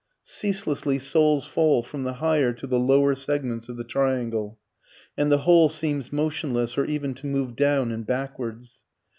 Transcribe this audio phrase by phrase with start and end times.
[0.23, 4.57] Ceaselessly souls fall from the higher to the lower segments of the triangle,
[5.15, 8.83] and the whole seems motionless, or even to move down and backwards.